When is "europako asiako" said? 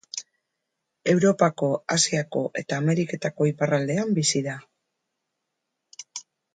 1.13-2.43